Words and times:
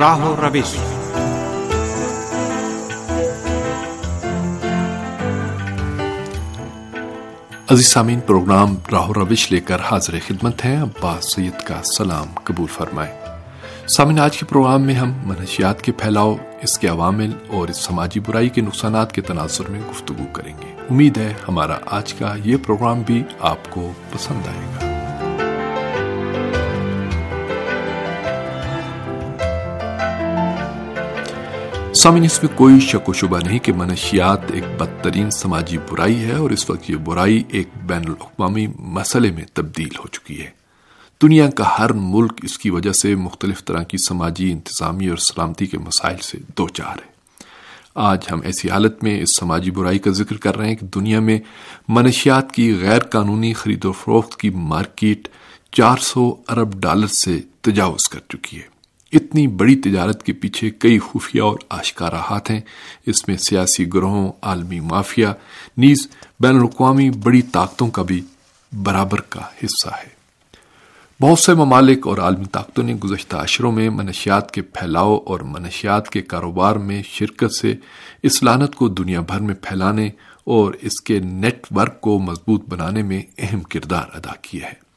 راہ 0.00 0.18
و 0.18 0.36
روش 0.42 0.74
عزیز 7.70 7.86
سامعین، 7.86 8.20
پروگرام 8.20 8.76
راہ 8.92 9.08
و 9.08 9.14
روش 9.14 9.52
لے 9.52 9.60
کر 9.60 9.80
حاضر 9.80 10.18
خدمت 10.26 10.64
ہیں 10.64 10.82
عباس 10.82 11.34
سید 11.34 11.62
کا 11.64 11.82
سلام 11.82 12.26
قبول 12.44 12.66
فرمائیں 12.66 13.14
سامعین، 13.86 14.18
آج 14.18 14.36
کے 14.36 14.46
پروگرام 14.46 14.82
میں 14.82 14.94
ہم 14.94 15.12
منشیات 15.24 15.82
کے 15.82 15.92
پھیلاؤ، 15.92 16.36
اس 16.62 16.78
کے 16.78 16.88
عوامل 16.88 17.30
اور 17.48 17.68
اس 17.68 17.76
سماجی 17.76 18.20
برائی 18.20 18.48
کے 18.48 18.60
نقصانات 18.60 19.12
کے 19.12 19.20
تناظر 19.20 19.70
میں 19.70 19.80
گفتگو 19.90 20.24
کریں 20.32 20.54
گے۔ 20.60 20.74
امید 20.90 21.18
ہے 21.18 21.34
ہمارا 21.48 21.78
آج 21.86 22.14
کا 22.14 22.34
یہ 22.44 22.56
پروگرام 22.66 23.02
بھی 23.02 23.22
آپ 23.40 23.70
کو 23.70 23.92
پسند 24.12 24.46
آئے 24.46 24.66
گا۔ 24.74 24.99
سامن 32.00 32.24
اس 32.24 32.42
میں 32.42 32.58
کوئی 32.58 32.80
شک 32.80 33.08
و 33.08 33.12
شبہ 33.12 33.38
نہیں 33.44 33.58
کہ 33.58 33.72
منشیات 33.72 34.50
ایک 34.50 34.64
بدترین 34.78 35.30
سماجی 35.30 35.78
برائی 35.78 36.24
ہے 36.24 36.32
اور 36.32 36.50
اس 36.50 36.70
وقت 36.70 36.90
یہ 36.90 36.96
برائی 36.96 37.42
ایک 37.48 37.68
بین 37.82 38.02
الاقوامی 38.06 38.66
مسئلے 38.78 39.30
میں 39.30 39.44
تبدیل 39.54 39.88
ہو 39.98 40.08
چکی 40.08 40.42
ہے۔ 40.42 40.50
دنیا 41.22 41.50
کا 41.50 41.78
ہر 41.78 41.92
ملک 41.92 42.32
اس 42.42 42.58
کی 42.58 42.70
وجہ 42.70 42.92
سے 42.92 43.14
مختلف 43.14 43.64
طرح 43.64 43.82
کی 43.82 43.98
سماجی 43.98 44.52
انتظامی 44.52 45.06
اور 45.06 45.16
سلامتی 45.16 45.66
کے 45.66 45.78
مسائل 45.78 46.16
سے 46.18 46.38
دو 46.58 46.68
چار 46.68 46.92
ہے۔ 46.92 47.12
آج 47.94 48.24
ہم 48.30 48.40
ایسی 48.44 48.70
حالت 48.70 49.02
میں 49.02 49.20
اس 49.20 49.36
سماجی 49.36 49.70
برائی 49.70 49.98
کا 49.98 50.10
ذکر 50.10 50.36
کر 50.36 50.56
رہے 50.56 50.68
ہیں 50.68 50.76
کہ 50.76 50.86
دنیا 50.86 51.20
میں 51.20 51.40
منشیات 51.88 52.52
کی 52.52 52.78
غیر 52.80 53.00
قانونی 53.00 53.52
خرید 53.52 53.84
و 53.84 53.92
فروخت 53.92 54.40
کی 54.40 54.50
مارکیٹ 54.50 55.28
چار 55.72 55.96
سو 56.00 56.34
ارب 56.48 56.74
ڈالر 56.74 57.06
سے 57.06 57.40
تجاوز 57.60 58.08
کر 58.08 58.20
چکی 58.28 58.56
ہے۔ 58.56 58.79
اتنی 59.12 59.46
بڑی 59.46 59.76
تجارت 59.76 60.22
کے 60.22 60.32
پیچھے 60.32 60.70
کئی 60.70 60.98
خفیہ 60.98 61.42
اور 61.42 61.58
آشکارا 61.68 62.20
ہاتھ 62.20 62.50
ہیں۔ 62.50 62.60
اس 63.06 63.28
میں 63.28 63.36
سیاسی 63.36 63.94
گروہوں، 63.94 64.32
عالمی 64.42 64.80
مافیا، 64.80 65.32
نیز 65.76 66.08
بین 66.40 66.56
الاقوامی 66.56 67.10
بڑی 67.10 67.42
طاقتوں 67.42 67.88
کا 67.88 68.02
بھی 68.02 68.22
برابر 68.72 69.20
کا 69.20 69.40
حصہ 69.40 69.88
ہے۔ 69.88 70.20
بہت 71.20 71.38
سے 71.38 71.54
ممالک 71.54 72.06
اور 72.06 72.18
عالمی 72.18 72.44
طاقتوں 72.44 72.84
نے 72.84 72.94
گزشتہ 72.94 73.36
عشروں 73.36 73.72
میں 73.72 73.90
منشیات 73.90 74.50
کے 74.50 74.62
پھیلاؤ 74.62 75.18
اور 75.26 75.40
منشیات 75.40 76.08
کے 76.08 76.22
کاروبار 76.22 76.76
میں 76.76 77.02
شرکت 77.02 77.54
سے 77.54 77.74
اس 78.22 78.42
لانت 78.42 78.74
کو 78.74 78.88
دنیا 78.88 79.20
بھر 79.20 79.40
میں 79.40 79.54
پھیلانے 79.54 80.10
اور 80.44 80.74
اس 80.80 81.00
کے 81.00 81.18
نیٹ 81.18 81.66
ورک 81.70 82.00
کو 82.00 82.18
مضبوط 82.18 82.68
بنانے 82.68 83.02
میں 83.02 83.22
اہم 83.38 83.60
کردار 83.60 84.04
ادا 84.14 84.32
کیا 84.42 84.66
ہے۔ 84.66 84.89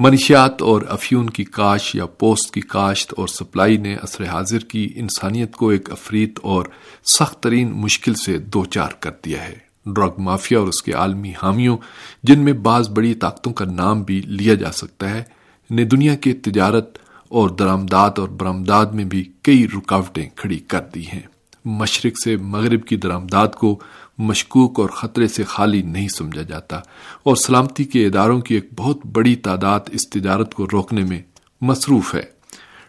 منشیات 0.00 0.62
اور 0.62 0.82
افیون 0.88 1.30
کی 1.30 1.44
کاشت 1.44 1.96
یا 1.96 2.06
پوسٹ 2.06 2.54
کی 2.54 2.60
کاشت 2.60 3.14
اور 3.16 3.28
سپلائی 3.28 3.76
نے 3.76 3.96
عصر 4.02 4.24
حاضر 4.24 4.58
کی 4.58 4.92
انسانیت 4.96 5.52
کو 5.52 5.68
ایک 5.68 5.92
افریت 5.92 6.38
اور 6.42 6.66
سخت 7.04 7.42
ترین 7.42 7.72
مشکل 7.72 8.14
سے 8.14 8.38
دو 8.38 8.64
چار 8.64 8.88
کر 9.00 9.10
دیا 9.24 9.48
ہے۔ 9.48 9.54
ڈرگ 9.86 10.10
مافیا 10.18 10.58
اور 10.58 10.68
اس 10.68 10.82
کے 10.82 10.92
عالمی 10.92 11.32
حامیوں، 11.42 11.76
جن 12.22 12.38
میں 12.38 12.52
بعض 12.52 12.88
بڑی 12.88 13.14
طاقتوں 13.14 13.52
کا 13.52 13.64
نام 13.64 14.02
بھی 14.02 14.20
لیا 14.20 14.54
جا 14.54 14.72
سکتا 14.72 15.10
ہے، 15.10 15.22
نے 15.70 15.84
دنیا 15.84 16.14
کے 16.14 16.32
تجارت 16.32 16.98
اور 17.28 17.48
درامداد 17.48 18.10
اور 18.16 18.28
برامداد 18.28 18.86
میں 18.86 19.04
بھی 19.04 19.24
کئی 19.42 19.66
رکاوٹیں 19.68 20.28
کھڑی 20.36 20.58
کر 20.58 20.80
دی 20.94 21.06
ہیں۔ 21.06 21.22
مشرق 21.64 22.12
سے 22.24 22.36
مغرب 22.36 22.86
کی 22.86 22.96
درامداد 22.96 23.48
کو 23.48 23.80
مشکوک 24.18 24.80
اور 24.80 24.88
خطرے 24.88 25.28
سے 25.28 25.44
خالی 25.44 25.82
نہیں 25.82 26.08
سمجھا 26.08 26.42
جاتا 26.42 26.76
اور 27.22 27.36
سلامتی 27.36 27.84
کے 27.84 28.06
اداروں 28.06 28.40
کی 28.40 28.54
ایک 28.54 28.68
بہت 28.76 29.06
بڑی 29.06 29.36
تعداد 29.36 29.80
اس 29.90 30.10
تجارت 30.10 30.54
کو 30.54 30.66
روکنے 30.72 31.04
میں 31.04 31.22
مصروف 31.60 32.14
ہے۔ 32.14 32.22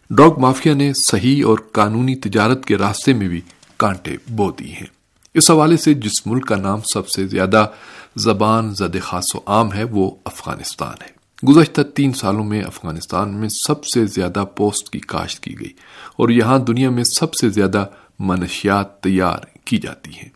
ڈرگ 0.09 0.39
مافیا 0.39 0.73
نے 0.73 0.93
صحیح 0.93 1.43
اور 1.45 1.57
قانونی 1.71 2.15
تجارت 2.15 2.65
کے 2.65 2.77
راستے 2.77 3.13
میں 3.13 3.27
بھی 3.27 3.41
کانٹے 3.77 4.15
بو 4.29 4.51
دی 4.51 4.71
ہیں۔ 4.71 4.87
اس 5.33 5.51
حوالے 5.51 5.77
سے 5.77 5.93
جس 5.93 6.27
ملک 6.27 6.47
کا 6.47 6.55
نام 6.55 6.79
سب 6.81 7.09
سے 7.09 7.27
زیادہ 7.27 7.67
زبان 8.15 8.73
زد 8.73 9.01
خاص 9.01 9.35
و 9.35 9.39
عام 9.45 9.73
ہے، 9.73 9.83
وہ 9.83 10.11
افغانستان 10.25 10.95
ہے۔ 11.01 11.19
گزشتہ 11.47 11.81
تین 11.81 12.13
سالوں 12.13 12.43
میں 12.43 12.61
افغانستان 12.61 13.33
میں 13.33 13.49
سب 13.49 13.85
سے 13.85 14.05
زیادہ 14.05 14.45
پوسٹ 14.55 14.89
کی 14.89 14.99
کاشت 14.99 15.39
کی 15.39 15.59
گئی 15.59 15.73
اور 16.15 16.29
یہاں 16.29 16.59
دنیا 16.59 16.89
میں 16.89 17.03
سب 17.03 17.33
سے 17.33 17.49
زیادہ 17.49 17.85
منشیات 18.19 19.01
تیار 19.01 19.37
کی 19.65 19.77
جاتی 19.77 20.11
ہیں۔ 20.11 20.29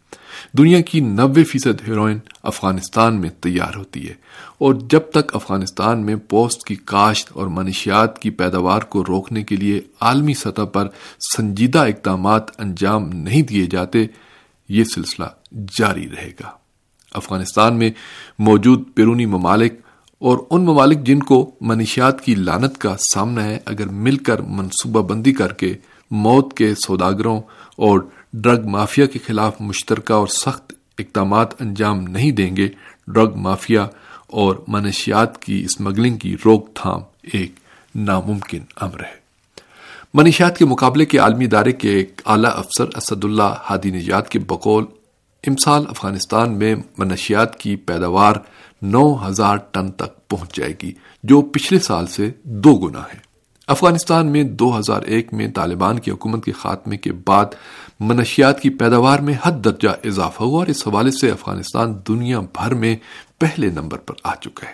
دنیا 0.57 0.81
کی 0.81 0.99
نوے 0.99 1.43
فیصد 1.43 1.87
ہیروئن 1.87 2.19
افغانستان 2.43 3.21
میں 3.21 3.29
تیار 3.29 3.75
ہوتی 3.75 4.09
ہے 4.09 4.13
اور 4.57 4.73
جب 4.89 4.99
تک 5.13 5.35
افغانستان 5.35 6.05
میں 6.05 6.15
پوسٹ 6.15 6.63
کی 6.63 6.75
کاشت 6.75 7.31
اور 7.33 7.47
منشیات 7.47 8.19
کی 8.19 8.29
پیداوار 8.29 8.81
کو 8.81 9.03
روکنے 9.07 9.43
کے 9.43 9.55
لیے 9.55 9.81
عالمی 10.01 10.33
سطح 10.33 10.61
پر 10.61 10.87
سنجیدہ 11.37 11.79
اقدامات 11.79 12.61
انجام 12.61 13.09
نہیں 13.09 13.41
دیے 13.41 13.65
جاتے، 13.65 14.05
یہ 14.69 14.83
سلسلہ 14.83 15.25
جاری 15.79 16.07
رہے 16.09 16.31
گا۔ 16.43 16.49
افغانستان 17.13 17.75
میں 17.75 17.91
موجود 18.39 18.83
بیرونی 18.95 19.25
ممالک 19.25 19.73
اور 20.19 20.37
ان 20.49 20.65
ممالک 20.65 21.03
جن 21.03 21.19
کو 21.19 21.51
منشیات 21.61 22.21
کی 22.21 22.35
لانت 22.35 22.77
کا 22.77 22.97
سامنا 22.97 23.43
ہے، 23.43 23.59
اگر 23.65 23.87
مل 23.87 24.17
کر 24.17 24.41
منصوبہ 24.41 25.01
بندی 25.01 25.33
کر 25.33 25.53
کے 25.53 25.73
موت 26.11 26.53
کے 26.53 26.75
سوداگروں 26.75 27.41
اور 27.77 27.99
ڈرگ 28.33 28.67
مافیا 28.67 29.05
کے 29.05 29.19
خلاف 29.27 29.61
مشترکہ 29.61 30.13
اور 30.13 30.27
سخت 30.27 30.73
اقدامات 30.97 31.61
انجام 31.61 31.99
نہیں 31.99 32.31
دیں 32.31 32.55
گے، 32.57 32.69
ڈرگ 33.07 33.35
مافیا 33.35 33.87
اور 34.27 34.55
منشیات 34.67 35.41
کی 35.41 35.63
اسمگلنگ 35.63 36.17
کی 36.17 36.35
روک 36.45 36.73
تھام 36.73 37.01
ایک 37.33 37.51
ناممکن 37.95 38.59
امر 38.75 38.99
ہے۔ 38.99 39.23
منشیات 40.13 40.57
کے 40.57 40.65
مقابلے 40.65 41.05
کے 41.05 41.17
عالمی 41.17 41.45
ادارے 41.45 41.71
کے 41.71 41.89
ایک 41.89 42.21
اعلی 42.25 42.47
افسر 42.53 42.85
اسد 42.95 43.25
اللہ 43.25 43.53
ہادی 43.69 43.91
نجات 43.91 44.29
کے 44.29 44.39
بقول، 44.39 44.85
امسال 45.47 45.83
افغانستان 45.89 46.53
میں 46.53 46.75
منشیات 46.97 47.59
کی 47.59 47.75
پیداوار 47.75 48.33
نو 48.81 49.27
ہزار 49.27 49.57
ٹن 49.57 49.91
تک 49.91 50.27
پہنچ 50.27 50.55
جائے 50.55 50.73
گی، 50.83 50.91
جو 51.23 51.41
پچھلے 51.41 51.79
سال 51.79 52.07
سے 52.07 52.31
دو 52.43 52.75
گنا 52.75 53.01
ہے۔ 53.13 53.32
افغانستان 53.67 54.27
میں 54.27 54.43
دو 54.43 54.79
ہزار 54.79 55.01
ایک 55.01 55.33
میں 55.33 55.47
طالبان 55.47 55.99
کی 55.99 56.11
حکومت 56.11 56.45
کے 56.45 56.51
خاتمے 56.51 56.97
کے 56.97 57.11
بعد 57.11 57.45
منشیات 57.99 58.61
کی 58.61 58.69
پیداوار 58.69 59.19
میں 59.19 59.33
حد 59.43 59.65
درجہ 59.65 59.89
اضافہ 60.03 60.43
ہوا 60.43 60.59
اور 60.59 60.67
اس 60.67 60.87
حوالے 60.87 61.11
سے 61.11 61.31
افغانستان 61.31 61.93
دنیا 62.07 62.39
بھر 62.39 62.73
میں 62.73 62.95
پہلے 63.39 63.69
نمبر 63.69 63.97
پر 63.97 64.15
آ 64.23 64.35
چکا 64.35 64.67
ہے۔ 64.67 64.73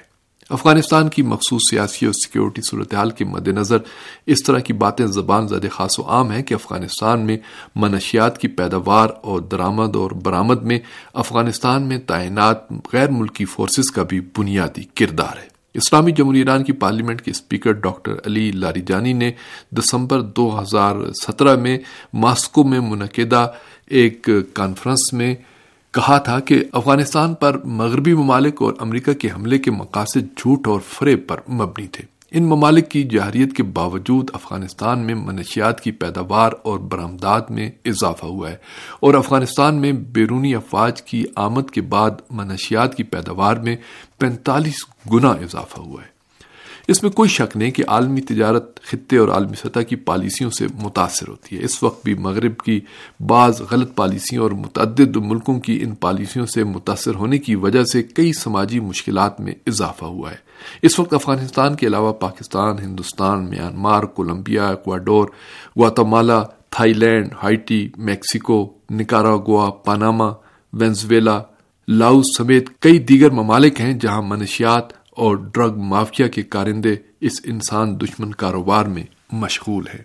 افغانستان 0.50 1.09
کی 1.09 1.22
مخصوص 1.22 1.69
سیاسی 1.69 2.05
اور 2.05 2.13
سیکیورٹی 2.13 2.61
صورتحال 2.61 3.11
کے 3.11 3.25
مد 3.25 3.47
نظر 3.47 3.77
اس 4.25 4.44
طرح 4.44 4.59
کی 4.59 4.73
باتیں 4.73 5.06
زبان 5.06 5.47
زد 5.47 5.71
خاص 5.71 6.00
و 6.00 6.03
عام 6.07 6.31
ہیں 6.31 6.44
کہ 6.44 6.53
افغانستان 6.53 7.19
میں 7.19 7.38
منشیات 7.75 8.38
کی 8.38 8.47
پیداوار 8.47 9.07
اور 9.21 9.39
درامد 9.39 9.95
اور 9.95 10.11
برآمد 10.11 10.63
میں 10.63 10.79
افغانستان 11.13 11.83
میں 11.83 11.97
تعینات 11.97 12.57
غیر 12.94 13.09
ملکی 13.09 13.45
فورسز 13.45 13.91
کا 13.91 14.03
بھی 14.03 14.19
بنیادی 14.38 14.83
کردار 14.95 15.38
ہے۔ 15.38 15.59
اسلامی 15.74 16.12
جمہوری 16.12 16.40
ایران 16.40 16.63
کی 16.63 16.72
پارلیمنٹ 16.72 17.22
کے 17.22 17.31
اسپیکر 17.31 17.72
ڈاکٹر 17.72 18.13
علی 18.25 18.52
لاری 18.52 18.81
جانی 18.88 19.13
نے 19.13 19.31
دسمبر 19.72 20.22
دو 20.22 20.62
ہزار 20.62 20.96
سترہ 21.13 21.56
میں 21.56 21.78
ماسکو 22.13 22.63
میں 22.63 22.80
منعقدہ 22.80 23.52
ایک 23.85 24.30
کانفرنس 24.53 25.13
میں 25.13 25.35
کہا 25.91 26.18
تھا 26.18 26.40
کہ 26.40 26.63
افغانستان 26.72 27.34
پر 27.34 27.57
مغربی 27.63 28.13
ممالک 28.13 28.62
اور 28.62 28.74
امریکہ 28.80 29.13
کے 29.13 29.28
حملے 29.35 29.57
کے 29.57 29.72
مقاصد 29.72 30.38
جھوٹ 30.38 30.68
اور 30.68 30.80
فریب 30.88 31.19
پر 31.28 31.52
مبنی 31.52 31.88
تھے۔ 31.88 32.19
ان 32.31 32.44
ممالک 32.44 32.90
کی 32.90 33.03
جہریت 33.03 33.53
کے 33.53 33.63
باوجود 33.63 34.29
افغانستان 34.34 35.00
میں 35.00 35.16
منشیات 35.16 35.81
کی 35.81 35.92
پیداوار 35.92 36.51
اور 36.63 36.80
برآمدات 36.80 37.51
میں 37.51 37.71
اضافہ 37.86 38.25
ہوا 38.25 38.51
ہے 38.51 38.56
اور 39.00 39.13
افغانستان 39.13 39.75
میں 39.75 39.92
بیرونی 39.92 40.56
افواج 40.56 41.01
کی 41.01 41.24
آمد 41.36 41.69
کے 41.69 41.81
بعد 41.81 42.12
منشیات 42.30 42.95
کی 42.95 43.04
پیداوار 43.04 43.56
میں 43.56 43.75
پینتالیس 44.18 44.86
گنا 45.13 45.30
اضافہ 45.30 45.80
ہوا 45.80 46.01
ہے۔ 46.01 46.19
اس 46.89 47.03
میں 47.03 47.12
کوئی 47.12 47.30
شک 47.30 47.57
نہیں 47.57 47.71
کہ 47.71 47.83
عالمی 47.88 48.21
تجارت 48.21 48.83
خطے 48.83 49.18
اور 49.18 49.30
عالمی 49.30 49.56
سطح 49.56 49.80
کی 49.80 49.95
پالیسیوں 49.95 50.50
سے 50.50 50.68
متاثر 50.81 51.27
ہوتی 51.27 51.57
ہے۔ 51.57 51.63
اس 51.63 51.83
وقت 51.83 52.03
بھی 52.03 52.13
مغرب 52.13 52.57
کی 52.57 52.80
بعض 53.19 53.62
غلط 53.71 53.95
پالیسیوں 53.95 54.44
اور 54.44 54.51
متعدد 54.51 55.15
ملکوں 55.15 55.59
کی 55.59 55.80
ان 55.81 55.95
پالیسیوں 55.95 56.45
سے 56.45 56.63
متاثر 56.63 57.15
ہونے 57.15 57.38
کی 57.38 57.56
وجہ 57.56 57.83
سے 57.83 58.03
کئی 58.03 58.33
سماجی 58.33 58.80
مشکلات 58.80 59.41
میں 59.41 59.53
اضافہ 59.68 60.06
ہوا 60.06 60.31
ہے۔ 60.31 60.36
اس 60.81 61.00
وقت 61.00 61.13
افغانستان 61.13 61.75
کے 61.75 61.88
علاوہ 61.88 62.13
Pakistan, 62.13 62.80
Hindustan, 62.80 63.50
Myanmar, 63.50 64.03
Colombia, 64.03 64.69
Ecuador, 64.69 65.27
Guatemala, 65.77 66.44
Thailand, 66.94 67.30
Haiti, 67.44 67.89
Mexico, 67.97 68.74
Nicaragua, 68.89 69.71
Panama, 69.71 70.30
Venezuela, 70.74 71.42
Laos 71.88 72.25
سمیت 72.38 72.69
کئی 72.80 73.00
دیگر 73.00 73.30
ممالک 73.30 73.81
ہیں 73.81 73.94
جہاں 73.94 74.21
منشیات 74.21 74.99
اور 75.19 75.36
ڈرگ 75.54 75.77
مافیا 75.77 76.27
کے 76.27 76.42
کارندے 76.42 76.95
اس 77.21 77.42
انسان 77.44 78.00
دشمن 78.00 78.31
کاروبار 78.31 78.86
میں 78.86 79.04
مشغول 79.31 79.83
ہے۔ 79.94 80.00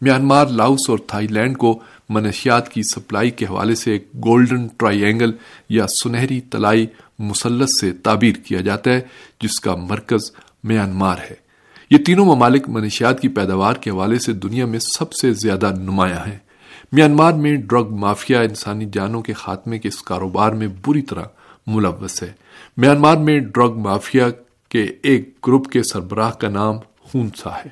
میانمار، 0.00 0.46
لاؤس 0.46 0.90
اور 0.90 0.98
تھائی 1.06 1.26
لینڈ 1.26 1.58
کو 1.58 1.80
منشیات 2.08 2.68
کی 2.68 2.82
سپلائی 2.82 3.30
کے 3.30 3.44
حوالے 3.44 3.74
سے 3.74 3.92
ایک 3.92 4.08
گولڈن 4.14 4.66
ٹرائی 4.66 5.04
اینگل 5.04 5.32
یا 5.68 5.86
سنہری 5.86 6.40
تلائی 6.40 6.86
مسلط 7.18 7.68
سے 7.80 7.92
تعبیر 7.92 8.36
کیا 8.36 8.60
جاتا 8.60 8.90
ہے، 8.90 9.00
جس 9.40 9.60
کا 9.60 9.76
مرکز 9.76 10.30
میانمار 10.64 11.16
ہے۔ 11.30 11.34
یہ 11.90 11.98
تینوں 11.98 12.26
ممالک 12.26 12.68
منشیات 12.68 13.20
کی 13.20 13.28
پیداوار 13.28 13.74
کے 13.74 13.90
حوالے 13.90 14.18
سے 14.18 14.32
دنیا 14.32 14.66
میں 14.66 14.78
سب 14.78 15.12
سے 15.12 15.32
زیادہ 15.32 15.72
نمایاں 15.78 16.26
ہیں۔ 16.26 16.38
میانمار 16.92 17.32
میں 17.32 17.56
ڈرگ 17.56 17.88
مافیا 17.90 18.40
انسانی 18.40 18.86
جانوں 18.92 19.22
کے 19.22 19.32
خاتمے 19.32 19.78
کے 19.78 19.88
اس 19.88 20.02
کاروبار 20.02 20.52
میں 20.52 20.68
بری 20.86 21.02
طرح 21.02 21.24
ملوث 21.66 22.22
ہے۔ 22.22 22.32
میانمار 22.76 23.16
میں 23.16 23.38
ڈرگ 23.38 23.78
مافیا 23.78 24.28
کے 24.68 24.86
ایک 25.02 25.46
گروپ 25.46 25.66
کے 25.66 25.82
سربراہ 25.82 26.30
کا 26.30 26.48
نام 26.48 26.76
ہونسا 27.14 27.56
ہے 27.56 27.68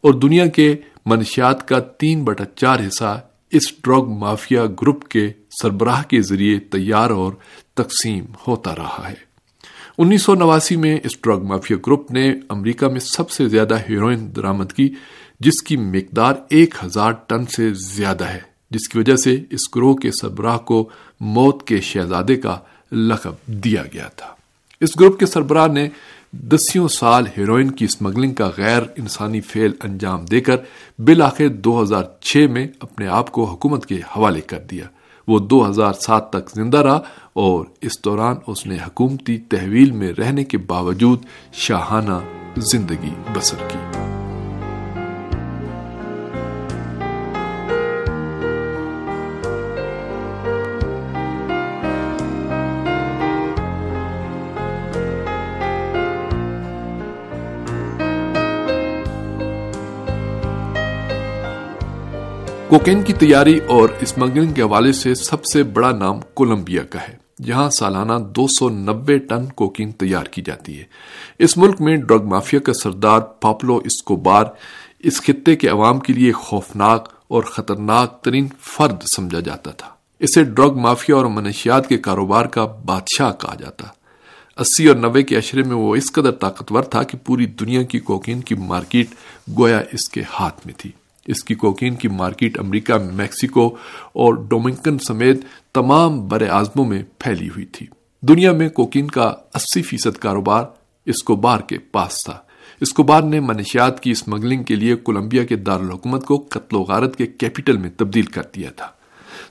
اور 0.00 0.14
دنیا 0.14 0.46
کے 0.46 0.76
منشیات 1.06 1.68
کا 1.68 1.80
تین 1.80 2.24
بٹا 2.24 2.44
چار 2.44 2.80
حصہ 2.80 3.20
اس 3.50 3.82
ڈرگ 3.82 4.08
مافیا 4.08 4.66
گروپ 4.66 5.08
کے 5.08 5.32
سربراہ 5.62 6.02
کے 6.02 6.20
ذریعے 6.22 6.58
تیار 6.58 7.10
اور 7.10 7.32
تقسیم 7.74 8.24
ہوتا 8.48 8.74
رہا 8.74 9.08
ہے۔ 9.08 9.28
انیس 9.98 10.22
سو 10.22 10.34
نواسی 10.34 10.76
میں 10.76 10.98
اس 11.04 11.22
ڈرگ 11.22 11.42
مافیا 11.42 11.76
گروپ 11.76 12.10
نے 12.10 12.32
امریکہ 12.48 12.88
میں 12.88 13.00
سب 13.00 13.30
سے 13.30 13.48
زیادہ 13.48 13.76
ہیروئن 13.88 14.36
درامد 14.36 14.72
کی، 14.72 14.94
جس 15.40 15.62
کی 15.62 15.76
مقدار 15.76 16.34
ایک 16.48 16.74
ہزار 16.84 17.12
ٹن 17.12 17.46
سے 17.46 17.72
زیادہ 17.72 18.24
ہے، 18.24 18.40
جس 18.70 18.88
کی 18.88 18.98
وجہ 18.98 19.16
سے 19.16 19.36
اس 19.50 19.76
گروہ 19.76 19.94
کے 19.94 20.10
سربراہ 20.10 20.58
کو 20.58 20.88
موت 21.20 21.66
کے 21.66 21.80
شہزادے 21.80 22.36
کا 22.36 22.58
لقب 22.92 23.46
دیا 23.46 23.82
گیا 23.94 24.08
تھا۔ 24.08 24.34
اس 24.80 25.00
گروپ 25.00 25.18
کے 25.18 25.26
سربراہ 25.26 25.66
نے 25.66 25.88
دسیوں 26.32 26.88
سال 26.88 27.26
ہیروئن 27.38 27.70
کی 27.70 27.84
اسمگلنگ 27.84 28.34
کا 28.34 28.50
غیر 28.56 28.82
انسانی 28.96 29.40
فعل 29.40 29.72
انجام 29.84 30.24
دے 30.24 30.40
کر 30.40 30.56
بالآخر 30.98 31.48
دو 31.48 31.82
ہزار 31.82 32.02
چھ 32.20 32.46
میں 32.50 32.66
اپنے 32.80 33.06
آپ 33.06 33.32
کو 33.32 33.44
حکومت 33.44 33.86
کے 33.86 33.94
حوالے 33.94 34.40
کر 34.40 34.58
دیا۔ 34.58 34.84
وہ 35.28 35.38
دو 35.38 35.70
ہزار 35.70 35.92
سات 35.92 36.30
تک 36.30 36.50
زندہ 36.54 36.78
رہا 36.78 37.00
اور 37.32 37.64
اس 37.80 38.04
دوران 38.04 38.36
اس 38.46 38.66
نے 38.66 38.76
حکومتی 38.86 39.38
تحویل 39.38 39.90
میں 39.90 40.12
رہنے 40.18 40.44
کے 40.44 40.58
باوجود 40.58 41.22
شاہانہ 41.52 42.18
زندگی 42.56 43.14
بسر 43.34 43.56
کی۔ 43.68 44.07
کوکین 62.68 63.02
کی 63.02 63.12
تیاری 63.12 63.58
اور 63.58 63.88
اسمگلنگ 64.00 64.52
کے 64.52 64.62
حوالے 64.62 64.92
سے 64.92 65.14
سب 65.14 65.44
سے 65.44 65.62
بڑا 65.62 65.90
نام 65.90 66.20
کولمبیا 66.34 66.82
کا 66.82 66.98
ہے۔ 67.08 67.42
جہاں 67.42 67.70
سالانہ 67.70 68.12
دو 68.12 68.46
سو 68.46 68.68
نبے 68.68 69.18
ٹن 69.18 69.44
کوکین 69.46 69.92
تیار 69.92 70.24
کی 70.24 70.42
جاتی 70.42 70.78
ہے۔ 70.78 70.84
اس 71.38 71.56
ملک 71.56 71.80
میں 71.80 71.96
ڈرگ 71.96 72.24
مافیا 72.24 72.60
کا 72.60 72.72
سردار 72.72 73.20
پاپلو 73.20 73.76
اسکوبار 73.76 74.44
اس 74.98 75.22
خطے 75.22 75.56
کے 75.56 75.68
عوام 75.68 76.00
کے 76.00 76.12
لیے 76.12 76.32
خوفناک 76.32 77.08
اور 77.28 77.42
خطرناک 77.42 78.22
ترین 78.22 78.46
فرد 78.60 79.02
سمجھا 79.16 79.40
جاتا 79.40 79.70
تھا۔ 79.70 79.88
اسے 80.18 80.44
ڈرگ 80.44 80.76
مافیا 80.76 81.16
اور 81.16 81.26
منشیات 81.26 81.88
کے 81.88 81.98
کاروبار 81.98 82.44
کا 82.44 82.64
بادشاہ 82.64 83.32
کہا 83.32 83.54
جاتا۔ 83.54 83.86
اسی 84.60 84.86
اور 84.86 84.96
نوے 84.96 85.22
کے 85.22 85.36
اشرے 85.36 85.62
میں 85.62 85.76
وہ 85.76 85.96
اس 85.96 86.12
قدر 86.12 86.30
طاقتور 86.30 86.82
تھا 86.82 87.02
کہ 87.02 87.18
پوری 87.24 87.46
دنیا 87.46 87.82
کی 87.82 87.98
کوکین 87.98 88.40
کی 88.40 88.54
مارکیٹ 88.54 89.06
گویا 89.58 89.78
اس 89.92 90.08
کے 90.08 90.22
ہاتھ 90.40 90.66
میں 90.66 90.74
تھی۔ 90.76 90.90
اس 91.28 91.44
کی 91.44 91.54
کوکین 91.54 91.94
کی 91.94 92.08
مارکیٹ 92.08 92.58
امریکہ، 92.58 92.94
میکسیکو 93.12 93.76
اور 94.12 94.34
ڈومنکن 94.34 94.98
سمیت 94.98 95.40
تمام 95.74 96.28
بر 96.28 96.48
اعظموں 96.50 96.84
میں 96.84 97.02
پھیلی 97.18 97.48
ہوئی 97.48 97.64
تھی۔ 97.64 97.86
دنیا 98.22 98.52
میں 98.52 98.68
کوکین 98.68 99.08
کا 99.08 99.34
اسی 99.54 99.82
فیصد 99.82 100.18
کاروبار 100.18 100.64
اسکوبار 101.06 101.60
کے 101.60 101.78
پاس 101.78 102.24
تھا۔ 102.24 102.38
اسکوبار 102.80 103.22
نے 103.22 103.40
منشیات 103.40 104.00
کی 104.00 104.10
اسمگلنگ 104.10 104.62
کے 104.62 104.74
لیے 104.74 104.96
کولمبیا 104.96 105.44
کے 105.44 105.56
دارالحکومت 105.56 106.24
کو 106.24 106.46
قتل 106.50 106.76
و 106.76 106.80
غارت 106.80 107.16
کے 107.16 107.26
کیپٹل 107.26 107.76
میں 107.76 107.90
تبدیل 107.96 108.24
کر 108.24 108.42
دیا 108.56 108.70
تھا۔ 108.70 108.97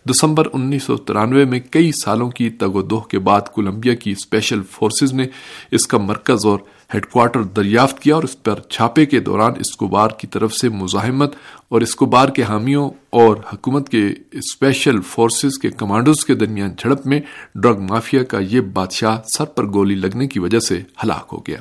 دسمبر 0.10 0.48
انیس 0.54 0.84
سو 0.84 0.98
ترانوے 0.98 1.46
میں 1.46 1.60
کئی 1.72 1.92
سالوں 1.92 2.30
کی 2.30 2.50
تگ 2.50 2.76
و 2.76 2.82
دوہ 2.82 3.02
کے 3.02 3.20
بعد 3.20 3.42
کولمبیا 3.42 3.94
کی 3.94 4.12
اسپیشل 4.12 4.62
فورسز 4.72 5.14
نے 5.14 5.26
اس 5.72 5.88
کا 5.88 5.98
مرکز 5.98 6.46
اور 6.46 6.60
ہیڈ 6.94 7.06
کوارٹر 7.06 7.44
دریافت 7.44 8.00
کیا 8.00 8.16
اور 8.16 8.24
اس 8.24 8.44
پر 8.44 8.60
چھاپے 8.70 9.06
کے 9.06 9.20
دوران 9.20 9.52
اسکوبار 9.60 10.10
کی 10.10 10.28
طرف 10.28 10.54
سے 10.54 10.70
مزاحمت 10.70 11.36
اور 11.70 11.82
اسکوبار 11.82 12.30
کے 12.30 12.44
حامیوں 12.44 12.90
اور 13.10 13.36
حکومت 13.54 13.90
کے 13.90 14.08
اسپیشل 14.32 15.02
فورسز 15.02 15.58
کے 15.58 15.70
کمانڈوز 15.70 16.26
کے 16.26 16.36
درمیان 16.36 16.70
جھڑپ 16.78 17.08
میں 17.08 17.20
ڈرگ 17.56 17.80
مافیا 17.80 18.24
کا 18.24 18.38
یہ 18.40 18.62
بادشاہ 18.62 19.18
سر 19.38 19.46
پر 19.46 19.66
گولی 19.66 19.96
لگنے 19.96 20.28
کی 20.28 20.40
وجہ 20.40 20.60
سے 20.60 20.82
ہلاک 21.04 21.30
ہو 21.34 21.40
گیا۔ 21.40 21.58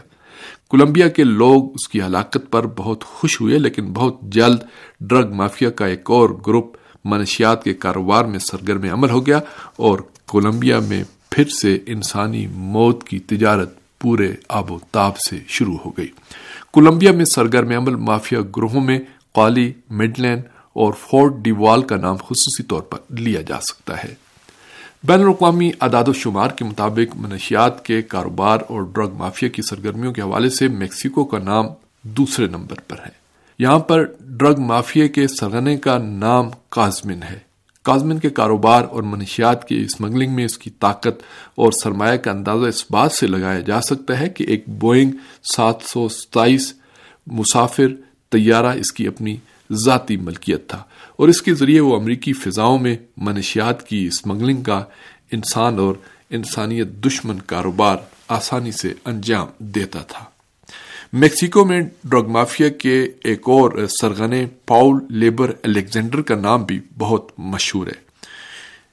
کولمبیا 0.69 1.09
کے 1.09 1.25
لوگ 1.25 1.75
اس 1.75 1.89
کی 1.89 2.03
ہلاکت 2.03 2.51
پر 2.51 2.67
بہت 2.77 3.05
خوش 3.05 3.41
ہوئے 3.41 3.59
لیکن 3.59 3.93
بہت 3.93 4.21
جلد 4.23 4.59
ڈرگ 5.01 5.33
مافیا 5.33 5.71
کا 5.71 5.87
ایک 5.87 6.11
اور 6.11 6.31
گروپ 6.47 6.77
منشیات 7.07 7.65
کے 7.65 7.75
کاروبار 7.75 8.25
میں 8.25 8.39
سرگرم 8.39 8.93
عمل 8.93 9.11
ہو 9.11 9.27
گیا 9.27 9.41
اور 9.77 9.99
کولمبیا 10.27 10.81
میں 10.81 11.05
پھر 11.31 11.49
سے 11.49 11.79
انسانی 11.87 12.47
موت 12.47 13.05
کی 13.05 13.19
تجارت 13.19 13.75
پورے 13.99 14.33
آب 14.49 14.73
و 14.73 14.79
تاب 14.91 15.19
سے 15.19 15.39
شروع 15.49 15.77
ہو 15.85 15.91
گئی۔ 15.91 16.09
کولمبیا 16.71 17.13
میں 17.13 17.25
سرگرم 17.25 17.71
عمل 17.71 17.95
مافیا 17.95 18.41
گروہوں 18.57 18.81
میں 18.81 18.99
قالی 19.33 19.73
مڈ 19.91 20.19
لینڈ 20.19 20.43
اور 20.73 20.93
فورٹ 21.01 21.33
ڈیوال 21.43 21.83
کا 21.83 21.97
نام 21.97 22.17
خصوصی 22.17 22.63
طور 22.63 22.83
پر 22.83 22.99
لیا 23.11 23.41
جا 23.41 23.61
سکتا 23.61 24.05
ہے۔ 24.05 24.15
بین 25.05 25.21
الاقوامی 25.21 25.71
اعداد 25.81 26.09
و 26.09 26.13
شمار 26.13 26.49
کے 26.49 26.65
مطابق 26.65 27.17
منشیات 27.17 27.85
کے 27.85 28.03
کاروبار 28.03 28.59
اور 28.69 28.83
ڈرگ 28.83 29.15
مافیا 29.15 29.49
کی 29.49 29.63
سرگرمیوں 29.63 30.13
کے 30.13 30.23
حوالے 30.23 30.51
سے 30.51 30.69
میکسیکو 30.69 31.25
کا 31.25 31.39
نام 31.39 31.67
دوسرے 32.03 32.47
نمبر 32.47 32.81
پر 32.89 32.97
ہے۔ 32.99 33.26
یہاں 33.59 33.79
پر 33.79 34.05
ڈرگ 34.21 34.59
مافیا 34.59 35.07
کے 35.07 35.29
سرگنے 35.29 35.77
کا 35.77 35.99
نام 35.99 36.51
کازمن 36.69 37.23
ہے۔ 37.23 37.39
کازمن 37.83 38.19
کے 38.19 38.31
کاروبار 38.31 38.85
اور 38.85 39.03
منشیات 39.03 39.69
کی 39.69 39.83
اسمگلنگ 39.83 40.35
میں 40.35 40.45
اس 40.45 40.59
کی 40.59 40.71
طاقت 40.71 41.23
اور 41.55 41.73
سرمایہ 41.73 42.17
کا 42.17 42.31
اندازہ 42.31 42.67
اس 42.67 42.85
بات 42.91 43.13
سے 43.13 43.27
لگایا 43.27 43.61
جا 43.61 43.81
سکتا 43.81 44.21
ہے 44.21 44.29
کہ 44.29 44.45
ایک 44.45 44.65
بوئنگ 44.69 45.11
سات 45.43 45.77
سو 45.83 46.09
ستائیس 46.09 46.75
مسافر 47.27 47.87
طیارہ 48.31 48.67
اس 48.67 48.93
کی 48.93 49.07
اپنی 49.07 49.37
ذاتی 49.73 50.17
ملکیت 50.17 50.69
تھا 50.69 50.83
اور 51.17 51.29
اس 51.29 51.43
کے 51.43 51.55
ذریعے 51.55 51.81
وہ 51.81 51.97
امریکی 51.97 52.33
فضاؤں 52.33 52.79
میں 52.79 52.97
منشیات 53.17 53.87
کی 53.87 54.07
اسمگلنگ 54.07 54.63
کا 54.63 54.85
انسان 55.33 55.79
اور 55.79 55.95
انسانیت 56.31 56.89
دشمن 56.89 57.39
کاروبار 57.47 57.97
آسانی 58.29 58.73
سے 58.73 58.93
انجام 59.05 59.47
دیتا 59.59 59.99
تھا۔ 59.99 60.25
میکسیکو 61.13 61.65
میں 61.65 61.81
ڈرگ 62.05 62.29
مافیا 62.29 62.69
کے 62.69 63.09
ایک 63.25 63.41
اور 63.45 63.87
سرغنے 64.01 64.47
پاؤل 64.67 64.99
لیبر 65.11 65.53
الیگزینڈر 65.65 66.23
کا 66.23 66.35
نام 66.35 66.65
بھی 66.65 66.81
بہت 66.99 67.33
مشہور 67.39 67.87
ہے۔ 67.87 68.07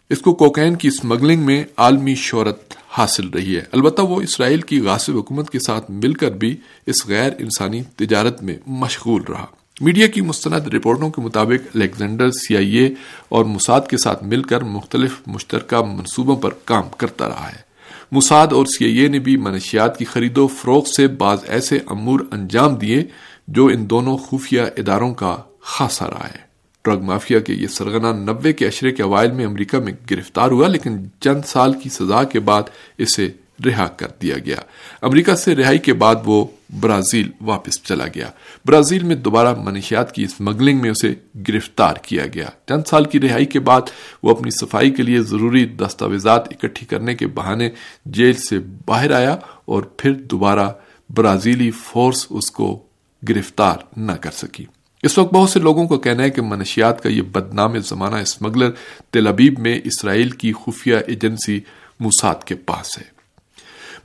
اس 0.09 0.19
کو 0.19 0.33
کوکین 0.33 0.75
کی 0.75 0.87
اسمگلنگ 0.87 1.41
میں 1.41 1.63
عالمی 1.77 2.15
شہرت 2.15 2.73
حاصل 2.89 3.27
رہی 3.27 3.55
ہے۔ 3.55 3.61
البتہ 3.71 4.01
وہ 4.01 4.21
اسرائیل 4.21 4.61
کی 4.61 4.79
غاصب 4.79 5.17
حکومت 5.17 5.49
کے 5.49 5.59
ساتھ 5.59 5.91
مل 5.91 6.13
کر 6.13 6.31
بھی 6.31 6.57
اس 6.85 7.07
غیر 7.07 7.31
انسانی 7.39 7.83
تجارت 7.95 8.43
میں 8.43 8.57
مشغول 8.67 9.21
رہا۔ 9.29 9.45
میڈیا 9.81 10.07
کی 10.07 10.21
مستند 10.21 10.67
رپورٹوں 10.67 11.09
کے 11.09 11.21
مطابق 11.21 11.67
الیگزینڈر 11.75 12.31
سی 12.31 12.57
آئی 12.57 12.75
اے 12.75 12.93
اور 13.29 13.45
مساد 13.45 13.81
کے 13.89 13.97
ساتھ 13.97 14.23
مل 14.23 14.43
کر 14.43 14.61
مختلف 14.61 15.11
مشترکہ 15.27 15.81
منصوبوں 15.85 16.35
پر 16.35 16.49
کام 16.65 16.83
کرتا 16.97 17.29
رہا 17.29 17.49
ہے۔ 17.49 17.72
مساد 18.13 18.47
اور 18.51 18.65
سی 18.65 18.85
اے 18.85 19.07
نے 19.07 19.19
بھی 19.19 19.37
منشیات 19.37 19.97
کی 19.97 20.05
خرید 20.05 20.37
و 20.37 20.47
فروخت 20.47 20.87
سے 20.87 21.07
بعض 21.07 21.37
ایسے 21.47 21.79
امور 21.85 22.19
انجام 22.31 22.75
دیے 22.75 23.03
جو 23.47 23.65
ان 23.65 23.89
دونوں 23.89 24.17
خفیہ 24.17 24.61
اداروں 24.61 25.13
کا 25.13 25.37
خاصا 25.61 26.07
رہا 26.07 26.27
ہے۔ 26.33 26.39
ڈرگ 26.85 27.01
مافیا 27.01 27.39
کے 27.39 27.53
یہ 27.53 27.67
سرگنا 27.67 28.11
نبے 28.11 28.53
کے 28.53 28.67
اشرے 28.67 28.91
کے 28.91 29.03
اوائل 29.03 29.31
میں 29.31 29.45
امریکہ 29.45 29.77
میں 29.77 29.93
گرفتار 30.11 30.51
ہوا، 30.51 30.67
لیکن 30.67 30.97
چند 31.19 31.41
سال 31.45 31.73
کی 31.73 31.89
سزا 31.89 32.23
کے 32.23 32.39
بعد 32.39 32.63
اسے 32.97 33.31
رہا 33.65 33.87
کر 33.87 34.07
دیا 34.21 34.37
گیا۔ 34.45 34.55
امریکہ 35.01 35.35
سے 35.35 35.55
رہائی 35.55 35.77
کے 35.77 35.93
بعد 35.93 36.15
وہ 36.25 36.45
برازیل 36.79 37.31
واپس 37.41 37.83
چلا 37.83 38.05
گیا۔ 38.15 38.29
برازیل 38.65 39.03
میں 39.03 39.15
دوبارہ 39.15 39.55
منشیات 39.63 40.11
کی 40.11 40.23
اسمگلنگ 40.23 40.81
میں 40.81 40.89
اسے 40.89 41.15
گرفتار 41.47 41.93
کیا 42.01 42.25
گیا۔ 42.33 42.47
چند 42.67 42.87
سال 42.87 43.05
کی 43.05 43.19
رہائی 43.19 43.45
کے 43.45 43.59
بعد 43.59 43.81
وہ 44.23 44.31
اپنی 44.31 44.49
صفائی 44.51 44.91
کے 44.91 45.03
لیے 45.03 45.21
ضروری 45.21 45.65
دستاویزات 45.65 46.47
اکٹھی 46.47 46.85
کرنے 46.85 47.15
کے 47.15 47.27
بہانے 47.27 47.69
جیل 48.05 48.33
سے 48.33 48.59
باہر 48.85 49.11
آیا 49.11 49.37
اور 49.65 49.83
پھر 49.83 50.13
دوبارہ 50.13 50.69
برازیلی 51.09 51.71
فورس 51.71 52.27
اس 52.29 52.51
کو 52.51 52.83
گرفتار 53.29 53.77
نہ 53.97 54.11
کر 54.11 54.31
سکی۔ 54.31 54.65
اس 55.03 55.17
وقت 55.17 55.33
بہت 55.33 55.49
سے 55.49 55.59
لوگوں 55.59 55.87
کو 55.87 55.97
کہنا 55.97 56.23
ہے 56.23 56.29
کہ 56.29 56.41
منشیات 56.41 57.03
کا 57.03 57.09
یہ 57.09 57.21
بدنام 57.21 57.77
زمانہ 57.77 58.15
اسمگلر 58.15 58.71
تل 59.11 59.27
ابیب 59.27 59.59
میں 59.59 59.81
اسرائیل 59.83 60.29
کی 60.29 60.53
خفیہ 60.53 60.95
ایجنسی 61.07 61.59
موساد 61.99 62.43
کے 62.45 62.55
پاس 62.55 62.97
ہے۔ 62.97 63.12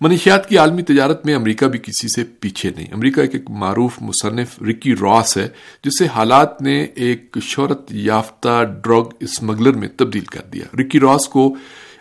منشیات 0.00 0.48
کی 0.48 0.58
عالمی 0.58 0.82
تجارت 0.82 1.26
میں 1.26 1.34
امریکہ 1.34 1.66
بھی 1.66 1.78
کسی 1.78 2.08
سے 2.08 2.24
پیچھے 2.24 2.70
نہیں۔ 2.76 2.86
امریکہ 2.92 3.20
ایک 3.20 3.50
معروف 3.50 3.92
مصنف 4.00 4.62
رکی 4.62 4.94
راس 4.94 5.36
ہے 5.36 5.48
جسے 5.84 6.06
حالات 6.06 6.62
نے 6.62 6.86
ایک 6.94 7.38
شہرت 7.42 7.92
یافتہ 7.92 8.64
ڈرگ 8.84 9.04
اسمگلر 9.20 9.72
میں 9.72 9.88
تبدیل 9.96 10.24
کر 10.24 10.42
دیا۔ 10.52 10.76
رکی 10.82 11.00
راس 11.00 11.28
کو 11.28 11.56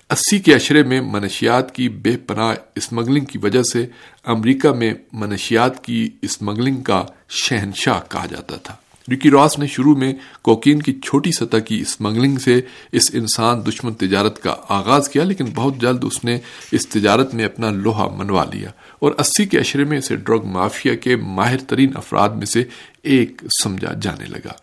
اسی 0.10 0.40
کے 0.40 0.56
اشرے 0.56 0.84
میں 0.84 1.02
منشیات 1.02 1.76
کی 1.76 1.90
بے 1.90 2.18
پناہ 2.18 2.56
اسمگلنگ 2.76 3.26
کی 3.26 3.38
وجہ 3.38 3.64
سے 3.64 3.86
امریکہ 4.26 4.72
میں 4.72 4.94
منشیات 5.14 5.84
کی 5.84 6.10
اسمگلنگ 6.22 6.82
کا 6.82 7.06
شہنشاہ 7.30 8.00
کہا 8.10 8.26
جاتا 8.26 8.56
تھا۔ 8.56 8.76
ریکی 9.08 9.30
راس 9.32 9.58
نے 9.60 9.68
شروع 9.68 9.96
میں 9.96 10.14
کوکین 10.42 10.82
کی 10.82 10.94
چھوٹی 11.04 11.32
سطح 11.32 11.58
کی 11.58 11.80
اسمگلنگ 11.80 12.38
سے 12.38 12.60
اس 12.92 13.10
انسان 13.14 13.62
دشمن 13.68 13.94
تجارت 13.94 14.42
کا 14.44 14.56
آغاز 14.70 15.10
کیا، 15.10 15.24
لیکن 15.24 15.46
بہت 15.56 15.82
جلد 15.82 16.04
اس 16.04 16.24
نے 16.24 16.38
اس 16.72 16.88
تجارت 16.88 17.34
میں 17.36 17.46
اپنا 17.46 17.72
لوہا 17.72 18.08
منوا 18.18 18.44
لیا 18.54 18.70
اور 19.00 19.12
اسی 19.20 19.46
کے 19.46 19.60
اشرے 19.60 19.84
میں 19.84 19.98
اسے 19.98 20.16
ڈرگ 20.16 20.46
مافیا 20.46 20.96
کے 20.96 21.16
ماہر 21.16 21.58
ترین 21.68 21.92
افراد 21.96 22.30
میں 22.30 22.46
سے 22.46 22.64
ایک 23.04 23.42
سمجھا 23.64 23.94
جانے 24.02 24.26
لگا۔ 24.26 24.54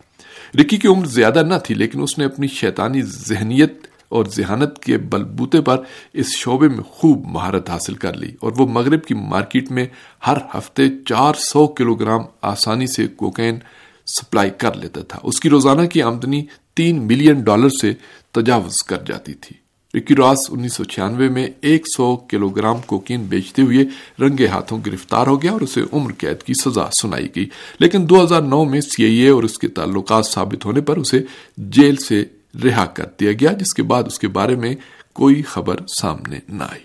رکی 0.59 0.77
کی 0.77 0.87
عمر 0.87 1.05
زیادہ 1.05 1.43
نہ 1.43 1.53
تھی، 1.63 1.75
لیکن 1.75 2.01
اس 2.01 2.17
نے 2.17 2.25
اپنی 2.25 2.47
شیطانی 2.47 3.01
ذہنیت 3.01 3.87
اور 4.09 4.25
ذہانت 4.25 4.77
کے 4.79 4.97
بلبوتے 5.11 5.61
پر 5.61 5.81
اس 6.13 6.35
شعبے 6.35 6.67
میں 6.67 6.83
خوب 6.89 7.25
مہارت 7.27 7.69
حاصل 7.69 7.93
کر 7.93 8.13
لی 8.13 8.31
اور 8.39 8.51
وہ 8.57 8.67
مغرب 8.67 9.03
کی 9.05 9.13
مارکیٹ 9.13 9.71
میں 9.71 9.85
ہر 10.27 10.37
ہفتے 10.53 10.87
چار 11.05 11.33
سو 11.39 11.65
کلو 11.67 11.95
گرام 11.95 12.21
آسانی 12.41 12.87
سے 12.87 13.07
کوکین 13.07 13.59
سپلائی 14.05 14.49
کر 14.57 14.73
لیتا 14.73 15.01
تھا۔ 15.01 15.19
اس 15.23 15.39
کی 15.39 15.49
روزانہ 15.49 15.87
کی 15.87 16.01
آمدنی 16.01 16.45
تین 16.73 17.07
ملین 17.07 17.41
ڈالر 17.41 17.69
سے 17.69 17.93
تجاوز 18.31 18.83
کر 18.83 18.97
جاتی 19.07 19.33
تھی۔ 19.33 19.65
رکی 19.97 20.15
راس 20.15 20.37
انیس 20.49 20.73
سو 20.73 20.83
چھیانوے 20.83 21.29
میں 21.29 21.47
ایک 21.61 21.87
سو 21.95 22.15
کلو 22.15 22.49
گرام 22.49 22.75
کوکین 22.85 23.23
بیچتے 23.23 23.61
ہوئے 23.61 23.85
رنگے 24.19 24.47
ہاتھوں 24.47 24.79
گرفتار 24.85 25.27
ہو 25.27 25.41
گیا 25.41 25.51
اور 25.51 25.61
اسے 25.61 25.81
عمر 25.93 26.13
قید 26.17 26.43
کی 26.43 26.53
سزا 26.53 26.91
سنائی 26.91 27.27
گئی۔ 27.35 27.45
لیکن 27.79 28.09
دو 28.09 28.23
ہزار 28.23 28.41
نو 28.41 28.65
میں 28.65 28.81
سی 28.81 29.03
آئی 29.03 29.15
اے 29.15 29.29
اور 29.29 29.43
اس 29.43 29.57
کے 29.59 29.67
تعلقات 29.67 30.25
ثابت 30.25 30.65
ہونے 30.65 30.81
پر 30.81 30.97
اسے 30.97 31.23
جیل 31.57 31.95
سے 31.95 32.25
رہا 32.63 32.85
کر 32.85 33.05
دیا 33.19 33.31
گیا، 33.31 33.51
جس 33.51 33.73
کے 33.73 33.83
بعد 33.83 34.03
اس 34.07 34.19
کے 34.19 34.27
بارے 34.27 34.55
میں 34.55 34.75
کوئی 35.13 35.41
خبر 35.41 35.75
سامنے 35.87 36.39
نہ 36.49 36.63
آئی۔ 36.63 36.81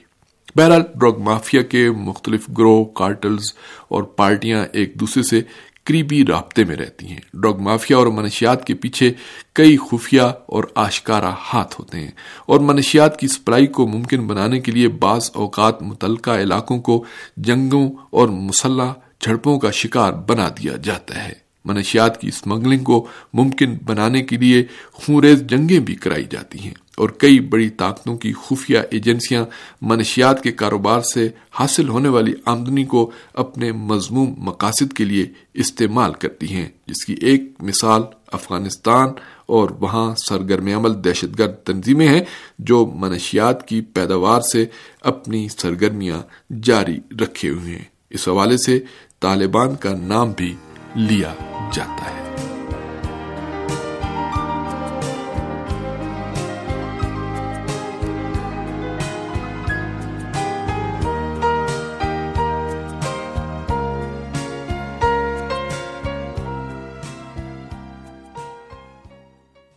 بہرحال، 0.57 0.83
ڈرگ 0.95 1.19
مافیا 1.19 1.62
کے 1.62 1.91
مختلف 1.91 2.49
گروہ، 2.59 2.85
کارٹلز 2.85 3.45
اور 3.89 4.03
پارٹیاں 4.03 4.67
ایک 4.73 4.95
دوسرے 4.95 5.23
سے 5.23 5.43
قریبی 5.85 6.25
رابطے 6.27 6.65
میں 6.65 6.77
رہتی 6.77 7.07
ہیں۔ 7.07 7.21
ڈرگ 7.35 7.59
مافیا 7.59 7.97
اور 7.97 8.07
منشیات 8.07 8.67
کے 8.67 8.75
پیچھے 8.75 9.13
کئی 9.53 9.77
خفیہ 9.77 10.23
اور 10.23 10.65
آشکارا 10.75 11.35
ہاتھ 11.53 11.75
ہوتے 11.81 12.01
ہیں۔ 12.01 12.11
اور 12.47 12.61
منشیات 12.61 13.21
کی 13.21 13.29
سپلائی 13.29 13.67
کو 13.67 13.87
ممکن 13.87 14.27
بنانے 14.27 14.61
کے 14.61 14.73
لیے 14.73 14.89
بعض 14.89 15.31
اوقات 15.35 15.83
متعلقہ 15.83 16.31
علاقوں 16.31 16.81
کو 16.81 17.05
جنگوں 17.37 17.91
اور 18.11 18.29
مسلح 18.29 18.93
جھڑپوں 19.21 19.59
کا 19.59 19.71
شکار 19.71 20.13
بنا 20.13 20.49
دیا 20.49 20.73
جاتا 20.77 21.25
ہے۔ 21.25 21.33
منشیات 21.65 22.21
کی 22.21 22.29
اسمگلنگ 22.29 22.85
کو 22.85 23.07
ممکن 23.33 23.77
بنانے 23.85 24.23
کے 24.23 24.37
لیے 24.37 24.65
خونریز 24.93 25.43
جنگیں 25.43 25.79
بھی 25.79 25.95
کرائی 25.95 26.25
جاتی 26.31 26.59
ہیں۔ 26.59 26.75
اور 27.00 27.09
کئی 27.09 27.40
بڑی 27.40 27.71
طاقتوں 27.71 28.16
کی 28.16 28.33
خفیہ 28.33 28.78
ایجنسیاں 28.90 29.45
منشیات 29.83 30.42
کے 30.42 30.52
کاروبار 30.52 31.00
سے 31.00 31.28
حاصل 31.50 31.88
ہونے 31.88 32.09
والی 32.09 32.33
آمدنی 32.45 32.85
کو 32.85 33.11
اپنے 33.35 33.73
مضموم 33.73 34.35
مقاصد 34.38 34.92
کے 34.92 35.04
لیے 35.04 35.26
استعمال 35.54 36.12
کرتی 36.12 36.54
ہیں، 36.54 36.69
جس 36.87 37.04
کی 37.04 37.14
ایک 37.21 37.42
مثال 37.61 38.02
افغانستان 38.33 39.09
اور 39.47 39.71
وہاں 39.71 40.14
سرگرم 40.14 40.66
عمل 40.66 41.04
دہشت 41.04 41.38
گرد 41.38 41.54
تنظیمیں 41.64 42.09
ہیں 42.09 42.25
جو 42.59 42.92
منشیات 42.95 43.69
کی 43.69 43.80
پیداوار 43.80 44.40
سے 44.40 44.66
اپنی 45.00 45.49
سرگرمیاں 45.59 46.23
جاری 46.62 46.99
رکھے 47.21 47.49
ہوئے 47.49 47.73
ہیں۔ 47.73 47.85
اس 48.11 48.28
حوالے 48.28 48.57
سے 48.57 48.80
طالبان 49.21 49.75
کا 49.80 49.95
نام 49.97 50.33
بھی 50.37 50.54
لیا 50.97 51.35
جاتا 51.73 52.14
ہے۔ 52.14 52.20